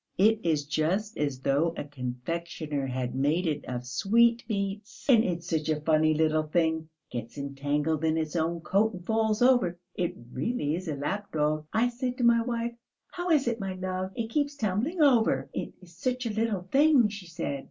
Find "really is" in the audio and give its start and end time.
10.33-10.87